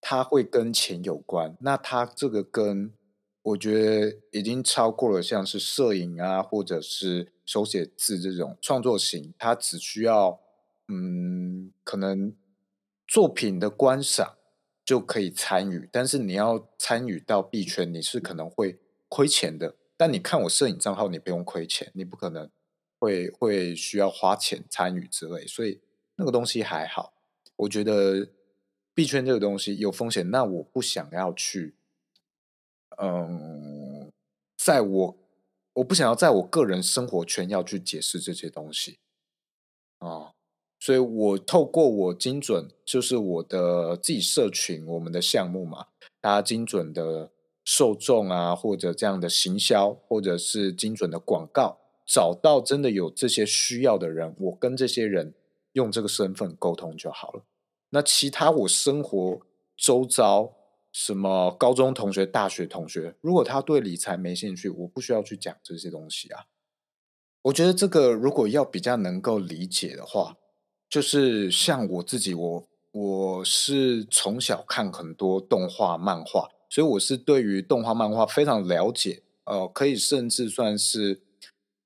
[0.00, 2.90] 它会跟钱有关，那它这个跟
[3.42, 10.40] 我觉得已经超过了像是摄影啊，或者是手写字这种创作型，它只需要
[10.88, 12.34] 嗯，可能
[13.06, 14.36] 作品的观赏
[14.84, 19.76] 就可以参与，但是你要参与到币圈，你是可能会亏钱的。
[19.96, 22.50] 但你看我摄影账号，你不用亏钱，你不可能
[22.98, 25.80] 会会需要花钱参与之类，所以
[26.16, 27.14] 那个东西还好，
[27.56, 28.28] 我觉得。
[28.92, 31.76] 币圈这个东西有风险，那我不想要去，
[33.02, 34.10] 嗯，
[34.56, 35.16] 在我
[35.74, 38.98] 我不想要在我个人生活圈要去解释这些东西
[40.00, 40.32] 啊，
[40.78, 45.86] 所以我透过我精准，就是我的自己社群，我们的项目嘛，
[46.20, 47.30] 大家精准的
[47.64, 55.34] 受众啊，或者这样的行销，或者是精准的广告，找到真的有这些需要的人，我跟这些人
[55.72, 57.44] 用这个身份沟通就好了。
[57.90, 59.40] 那其他我生活
[59.76, 60.52] 周遭
[60.92, 66.46] 什么高中同学、大学同学，如果他对理财没兴趣，我不需要去讲这些东西啊。
[67.42, 70.36] 我觉得这个如果要比较能够理解的话，
[70.88, 79.22] 就是像我自己，我我是从小看很多动画、漫画，所以我是对于动画、漫画非常了解。
[79.44, 81.22] 呃，可以甚至算是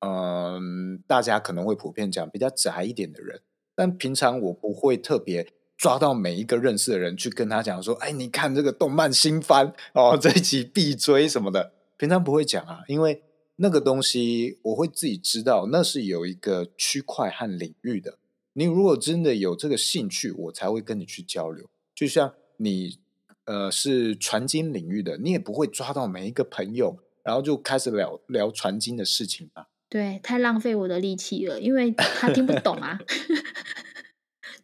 [0.01, 3.43] 嗯，大家可能会普遍讲比较宅一点的人，
[3.75, 5.53] 但平常我不会特别。
[5.77, 11.73] 抓到每一个认识的人去跟他讲说，哎，你看这个动漫新番哦， 这一集必追什么的。
[11.97, 13.23] 平常不会讲啊，因为
[13.57, 18.19] 那个东西我会自己知道，那是有一个区块和领域的。
[18.55, 21.69] 你如果真的有这个兴趣，我才会跟你去交流。
[21.95, 22.99] 就像你
[23.45, 29.69] 呃是传经领域的，你也不会抓到每一个朋友，然后就开始聊聊传经的事情吧。
[29.89, 32.99] 对，太浪费我的力气了，因为他听不懂啊。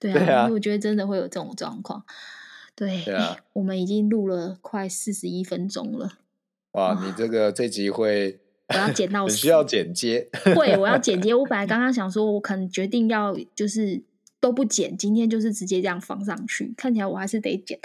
[0.00, 2.02] 对啊，我觉得真的会有这种状况。
[2.74, 3.04] 对，
[3.52, 6.18] 我们已经录了快四十一分钟了。
[6.72, 11.34] 哇，你这个这集会我要剪 到需要剪接，会我要剪接。
[11.34, 14.02] 我本来刚刚想说，我可能决定要就是
[14.40, 16.72] 都不剪，今天就是直接这样放上去。
[16.76, 17.78] 看起来我还是得剪。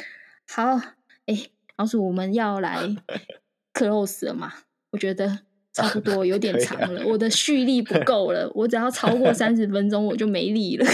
[0.48, 0.80] 好，
[1.26, 1.38] 哎，
[1.76, 2.96] 老鼠，我们要来
[3.76, 4.54] close 了嘛？
[4.92, 5.40] 我觉得。
[5.76, 8.50] 差不多有点 长了，我的蓄力不够了。
[8.56, 10.86] 我只要超过三十分钟，我就没力了。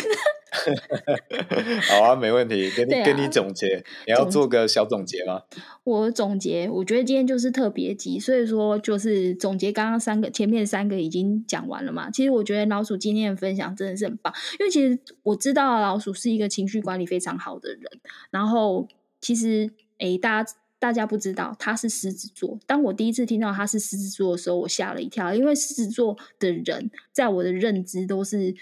[1.90, 5.42] 好啊，没问题，跟你跟你总结，你要做个小总结吗？
[5.84, 12.10] 我总结，我觉得今天就是特别集，所以说就是总结刚刚三个前面三个已经讲完了嘛。
[12.10, 17.84] 其实我觉得老鼠今天的分享真的是很棒，因为其实我知道老鼠是一个情绪管理非常好的人，
[18.30, 18.88] 然后
[19.20, 20.54] 其实诶，大家。
[20.82, 22.58] 大家不知道他是狮子座。
[22.66, 28.56] 当我第一次听到他是狮子座的时候，我吓了一跳，因为狮子座的人在我的认知都是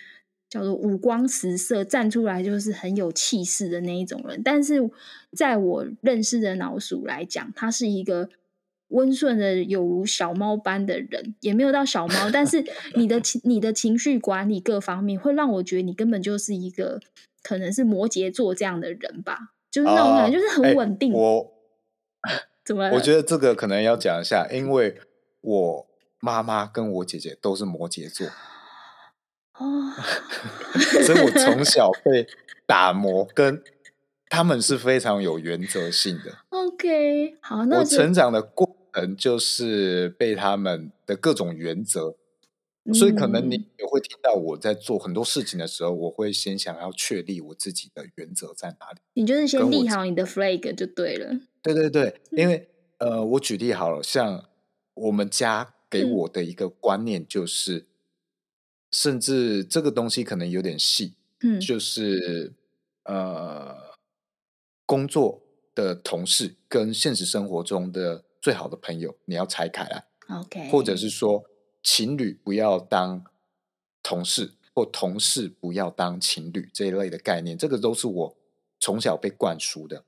[0.49, 4.41] 叫做五光十色，站出来就是很有气势的那一种人。
[4.43, 4.89] 但是
[5.35, 8.29] 在我认识的老鼠来讲，他是一个
[8.89, 12.29] 温顺的有如小猫般的人，也没有到小猫。
[12.31, 16.99] 但是 你的情、你的情绪管理各方面，会让我觉得你根本就是一个
[17.43, 21.13] 可能是摩羯座这样的人吧，就是那种感觉，就是很稳定。
[21.13, 21.53] 我。
[22.65, 22.89] 怎么？
[22.91, 24.97] 我觉得这个可能要讲一下，因为
[25.41, 25.87] 我
[26.19, 28.27] 妈妈跟我姐姐都是摩羯座，
[29.59, 29.93] 哦，
[31.05, 32.25] 所以我从小被
[32.65, 33.61] 打磨，跟
[34.27, 36.37] 他们是非常有原则性的。
[36.49, 42.15] OK，好，那我成长的过程就是被他们的各种原则，
[42.93, 48.99] 所以可能你也会听到我在做很多事情的时候，我会先想要确立我自己的原则在哪里。
[49.13, 51.39] 你就是先立好你的 flag 就对了。
[51.61, 52.69] 对对对，因为
[52.99, 54.45] 呃，我举例好了，像
[54.93, 57.87] 我们家给我的一个观念就是，
[58.91, 62.53] 甚至这个东西可能有点细，嗯，就是
[63.03, 63.75] 呃，
[64.85, 65.41] 工作
[65.75, 71.43] 的同事跟现实生活中的最好的朋友，你要拆开来，OK，或者是说
[71.83, 73.23] 情侣不要当
[74.01, 78.37] 同事，或同事不要当情侣这一类的概念，这个都是我
[78.79, 80.05] 从小被灌输的。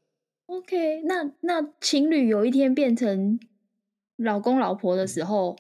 [0.48, 3.40] OK，那那情侣有一天变成
[4.18, 5.58] 老公老婆的时候，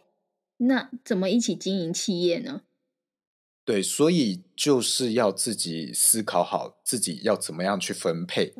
[0.57, 2.63] 那怎么一起经营企业呢？
[3.71, 8.53] 对，所以就是要自己思考好自己要怎么样去分配。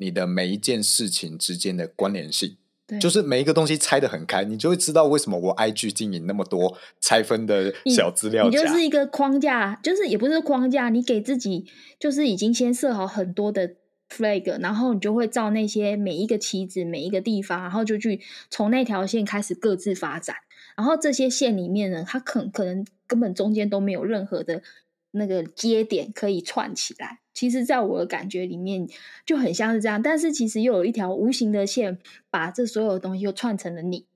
[0.00, 2.56] 你的每一件事情之间的关联性，
[3.00, 11.66] 就是每一个东西拆的很开，你就会知道为什么我 IG 经营那么多拆分的小资料你就是一个框架，就是也不是框架，你给自己
[11.98, 13.76] 就是已经先设好很多的。
[14.10, 20.36] flag，然后你就会照那些每一个棋子、每一个地方，然后就去从那条线开始各自发展。
[20.76, 24.62] 然后这些线里面呢，它可可能根本中间都没有任何的
[25.10, 27.20] 那个接点可以串起来。
[27.32, 28.88] 其实，在我的感觉里面，
[29.24, 30.02] 就很像是这样。
[30.02, 31.98] 但是，其实又有一条无形的线，
[32.30, 34.06] 把这所有的东西又串成了你。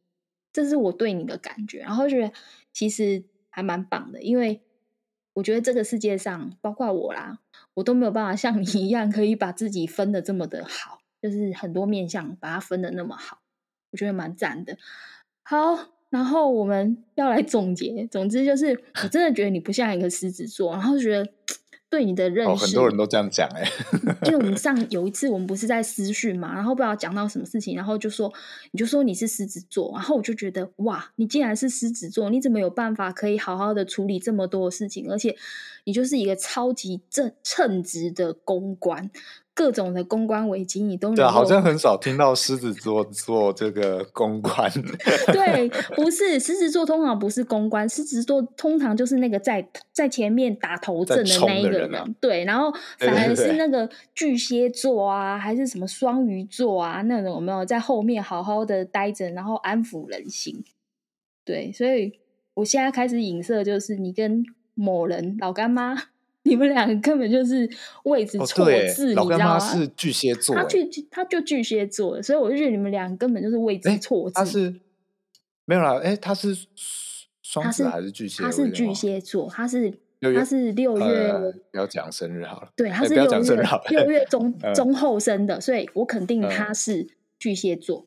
[0.53, 2.33] 这是我对你的感觉，然后觉得
[2.73, 4.63] 其实还蛮棒的，因为。
[5.35, 7.39] 我觉得这个世界上，包括我啦，
[7.75, 13.39] 我都没有办法像你一样，可以把自己分的这么的好，就是很多面相把它分的那么好，
[13.93, 14.77] 我觉得蛮赞的。
[15.45, 21.31] 好，然后我们要来总结，总之就是，我真的觉得你不像一个狮子座，然后觉得。
[21.91, 23.67] 对你的认识，很多人都这样讲哎。
[24.27, 28.31] 因为我们 上有一次，我们不是在私讯嘛，然后不知道讲到什么事情，然后就说
[28.73, 35.35] 你就说你是狮子座，然后我就觉得哇，你竟然是狮子座，你怎么有办法可以好好的处理这么多事情，而且
[35.85, 39.11] 你就是一个超级正称职的公关。
[39.55, 44.71] 各种的公关危机，你都对，好像很少听到狮子座做这个公关。
[45.35, 52.15] 对，不是狮子座通常不是公关，狮子座通常就是那个在在前面打头阵的那一个人。
[52.21, 60.63] 对，然后反而是那个巨蟹座啊，还是什么双鱼座啊那种，有没有在后面好好的待着，然后安抚人心？
[61.45, 62.13] 对，所以
[62.55, 64.45] 我现在开始影射，就是你跟
[64.79, 65.95] 某人老干妈。
[66.45, 67.69] 你们两个根本就是
[68.05, 69.59] 位置错字，你知道吗？
[69.59, 74.35] 是巨蟹座，他巨他就巨蟹座，所以我就觉得你们两个根本就是位置错字。
[74.35, 74.75] 他是
[75.67, 76.57] 没有啦，哎，他是
[77.43, 78.43] 双子还是巨蟹？
[78.43, 79.93] 他是巨蟹座，他是
[80.35, 82.73] 他是六月，呃不要讲生日好了。
[82.75, 87.09] 对，他是六月六月中 嗯中后生的，所以我肯定嗯他是
[87.39, 88.07] 巨蟹座。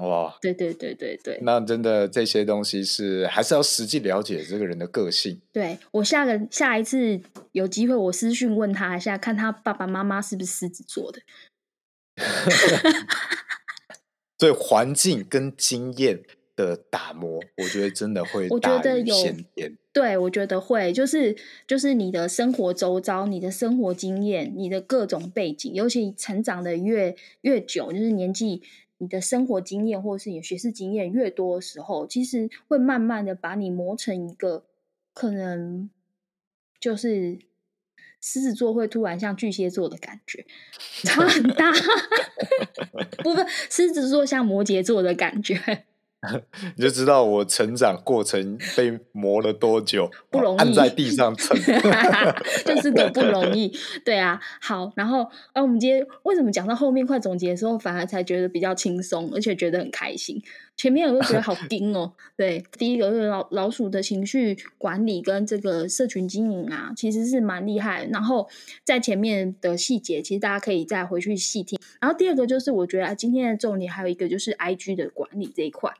[0.00, 5.40] 哇，对对对对对，那真的这些东西是还是要实际了解这个人的个性。
[5.52, 7.20] 对我下个下一次
[7.52, 11.20] 有机会，我私讯问他一下，看他爸爸妈妈是不是狮子座的。
[14.38, 16.22] 所以环境跟经验
[16.56, 19.76] 的打磨，我觉得真的会我觉大于得有先天。
[19.92, 21.36] 对，我觉得会，就是
[21.66, 28.62] 就是你的生活周遭、你的生活经验、你的各种背景，尤其成长的越越久，就是年纪，
[29.00, 34.66] 你的生活经验或者是你的学识经验越多的时候，其实会慢慢的把你磨成一个
[35.14, 35.88] 可能
[36.78, 37.38] 就是
[38.20, 40.44] 狮子座会突然像巨蟹座的感觉，
[41.04, 41.72] 差很大。
[43.24, 43.40] 不不，
[43.70, 45.86] 狮子座像摩羯座的感觉。
[46.76, 51.56] 你就知道我成长过程被磨了多久， 不容易按在地上蹭。
[52.64, 53.72] 就是个不容易，
[54.04, 54.38] 对啊。
[54.60, 60.42] 好，然后呃，我们今天为什么讲到后面快总结的时候，反而才觉得比较轻松，而且觉得很开心。
[60.76, 62.12] 前面我就觉得好盯哦。
[62.36, 68.06] 对，第一个是老老鼠的情绪管理跟这个社群经营啊，其实是蛮厉害。
[68.12, 68.46] 然后
[68.84, 71.78] 在前面的细节，其实大家可以再回去细听。
[71.98, 75.90] 然后第二个就是我觉得、啊、今天的重点还有一个就是 I G 的管理这一块。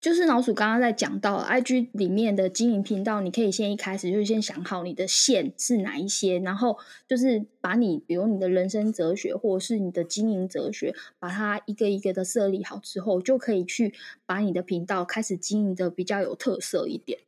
[0.00, 13.92] 就是老鼠刚刚在讲到 IG 里面的经营频道，你可以先一开始就先想好你的线是哪一些，然后就是把你比如你的人生哲学或者是你的经营哲学，把它一个一个的设立好之后，就可以去
[14.24, 17.18] 把你的频道开始经营的比较有特色一点。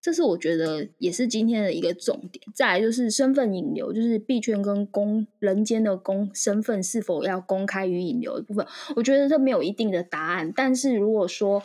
[0.00, 2.44] 这是我觉得也是今天的一个重点。
[2.54, 10.52] 再来就是身份引流，就是币圈跟公人间的公身份是否要公开与引流的部分，我觉得这没有一定的答案。
[10.54, 11.62] 但是如果说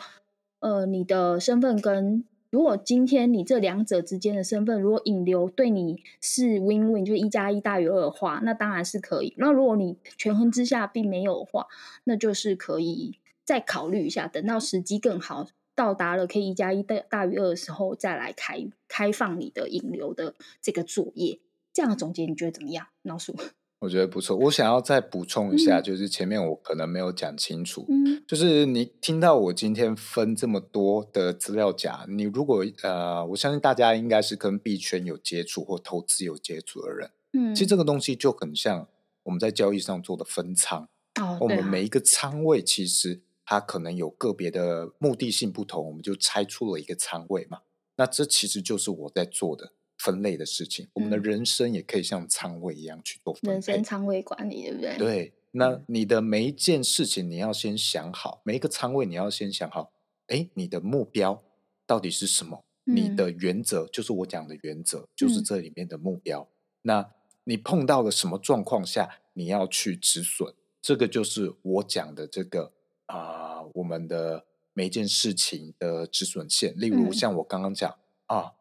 [0.60, 9.34] 呃，你的身份跟如果今天你这两者之间的身份，如果引流对你是 win win，就是一加一大于二的话，那当然是可以。
[9.36, 11.66] 那如果你权衡之下并没有的话，
[12.04, 21.38] 那就是可以再考虑一下，等到时机更好，到达了可以一加一大大于二的时候，再来开开放你的引流的这个作业。
[21.72, 23.34] 这样的总结你觉得怎么样，老鼠？
[23.80, 24.36] 我觉得不错。
[24.36, 25.82] 我想要再补充一下，嗯。
[25.82, 28.22] 就是前面我可能没有讲清楚，嗯。
[28.26, 38.86] 就是你听到我今天分这么多的资料夹，你如果呃，我相信大家应该是跟币圈有接触或投资有接触的人，嗯，其实这个东西就很像
[39.22, 40.86] 我们在交易上做的分仓，
[41.20, 47.60] 哦，我们每一个仓位其实它可能有个别的目的性不同，我们就拆出了一个仓位嘛。
[47.96, 49.72] 那这其实就是我在做的
[50.02, 50.88] 分类的事情。
[50.94, 53.84] 我们的嗯人生也可以像仓位一样去做分人生。
[53.84, 54.96] 仓位管理，对不对？
[54.96, 59.92] 对，那你的每一件事情你要先想好，每一个仓位你要先想好，
[60.28, 61.42] 哎，你的目标
[61.86, 62.64] 到底是什么？
[62.84, 66.48] 你嗯的原则就是我讲的原则，就是嗯这里面的目标。
[66.82, 67.12] 那
[67.44, 70.54] 你碰到了什么状况下你要去止损？
[70.80, 72.72] 这个就是我讲的这个
[73.06, 76.72] 啊、我们的每一件事情的止损线。
[76.76, 78.52] 例如嗯像我刚刚讲啊，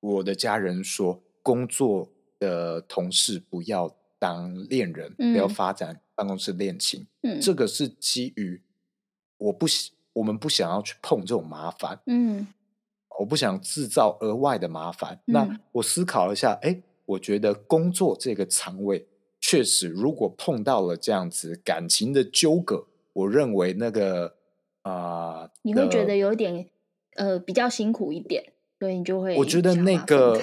[0.00, 5.48] 我的家人说，工作的同事不要当恋人，不要嗯。
[5.48, 7.06] 发展办公室恋情。
[7.22, 8.62] 嗯，这个是基于
[9.38, 12.46] 我不喜，我们不想要去碰这种麻烦，嗯。
[13.18, 15.20] 我不想制造额外的麻烦。
[15.26, 15.60] 那嗯。
[15.72, 19.06] 我思考了一下，哎，我觉得工作这个仓位
[19.38, 24.36] 确实，如果碰到了这样子感情的纠葛，我认为那个
[24.82, 26.70] 啊、你会觉得有一点
[27.16, 30.42] 呃比较辛苦一点，所以你就会我觉得那个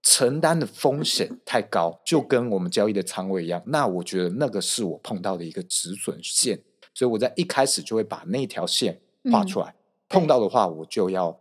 [0.00, 3.60] 承担的风险太高，就跟我们交易的仓位一样。
[3.66, 6.60] 那我觉得那个是我碰到的一个止损线，
[6.94, 9.00] 所以我在一开始就会把那条线
[9.32, 9.74] 画嗯出来。
[10.08, 11.40] 碰到的话，我就要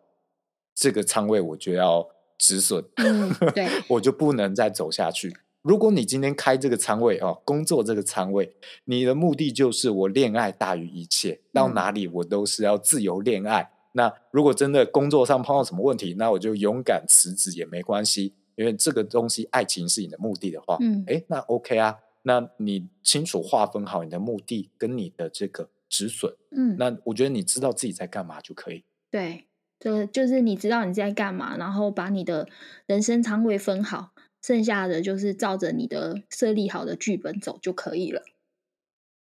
[0.73, 2.09] 这个仓位，我就要
[2.39, 5.37] 止损，嗯对 我就不能再走下去。
[5.61, 8.55] 如果你今天开这个仓位哦，工作这个仓位，
[8.85, 13.69] 你的目的就是我恋爱大于一切，到嗯哪里我都是要自由恋爱。
[13.97, 28.83] 那如果真的工作上碰到什么问题，那我就勇敢辞职也没关系，因为这个东西爱情是你的目的的话，嗯诶，那 OK 啊，那你清楚划分好你的目的跟你的这个止损，嗯那我觉得你知道自己在干嘛就可以。
[29.09, 29.47] 对，
[29.79, 32.49] 就就是你知道你在干嘛，然后把你的
[32.85, 38.21] 人生仓位分好，剩下的就是照着你的设立好的剧本走就可以了。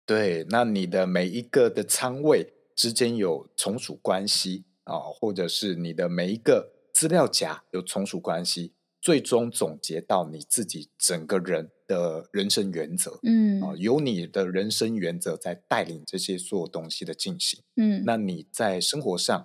[0.06, 8.72] 对，那你的每一个的仓位之间有从属关系啊、或者是你的每一个资料夹有从属关系，
[9.02, 13.20] 最终总结到你自己整个人的人生原则。
[13.22, 17.62] 嗯啊、有你的人生原则在带领这些所有东西的进行。
[17.76, 19.38] 嗯那你在生活上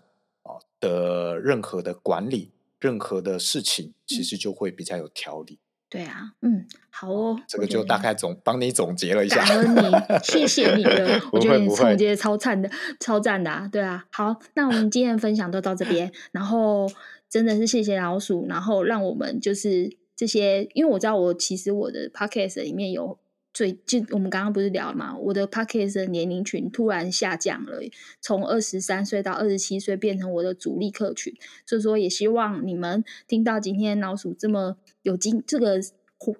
[0.43, 5.59] 啊、的任何的管理、任何的事情其实就会比较有条理。
[5.95, 9.45] 对啊，嗯，好哦，这个就大概总帮你总结了一下。
[9.45, 9.79] 感恩你，
[10.23, 11.21] 谢谢你了。
[11.31, 12.69] 我觉得你总结得超赞的，
[12.99, 13.69] 超赞的啊！
[13.71, 16.85] 对啊，好，那我们今天的分享都到这边，然后
[17.29, 23.17] 真的是谢谢老鼠，然后让我们就是这些，因为我知道我其实我的 podcast 里面有
[23.53, 27.79] 最近我们刚刚不是聊了嘛，我的 p a c k a g e 的年龄群突然下降了，
[28.19, 31.33] 从二十三岁到二十七岁变成我的主力客群，
[31.65, 34.75] 所以说也希望你们听到今天老鼠这么
[35.05, 35.79] 有经这个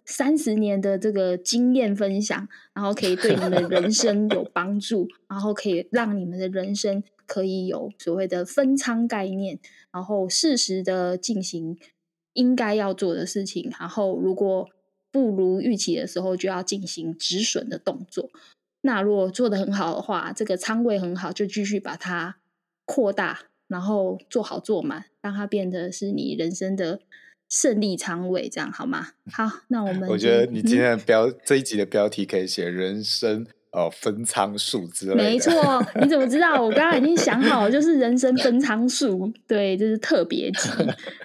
[0.06, 9.60] 三十年的这个经验分享，然后可以对你们的人生有帮助，然后可以让你们的人生可以有所谓的分仓概念，
[9.92, 11.78] 然后适时的进行
[12.34, 14.68] 应该要做的事情，然后如果
[15.12, 18.32] 不如预期的时候，就要进行止损的动作。
[18.82, 22.38] 那如果做的很好的话，这个仓位很好，就继续把它
[22.86, 27.02] 扩大，然后做好做满，让它变得是你人生的
[27.50, 29.10] 胜利仓位，这样好吗？
[29.32, 35.24] 好，那我们我觉得你今 天的标、这一集的标题可以写“人生哦分仓术”之类的。
[35.24, 36.62] 没错，你怎么知道？
[36.62, 40.70] 我刚刚已经想好了，就是人生分仓术，对，就是特别集，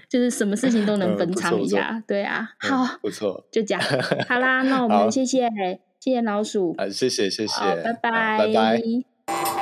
[0.09, 2.03] 就是什么事情都 能分仓一下。
[2.07, 3.83] 对啊，好，不错，就这样。
[4.29, 5.49] 好啦， 那我们谢谢
[5.99, 8.53] 谢谢老鼠，啊，谢谢谢谢，拜拜拜
[9.27, 9.60] 拜。